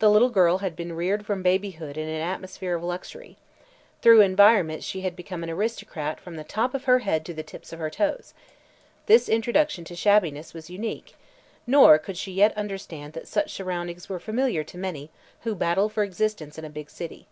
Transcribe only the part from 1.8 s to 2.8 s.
in an atmosphere